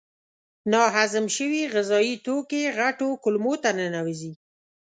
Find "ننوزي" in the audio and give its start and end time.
3.77-4.33